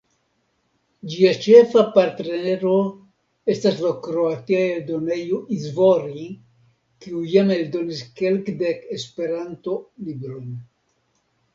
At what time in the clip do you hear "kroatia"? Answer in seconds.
4.07-4.63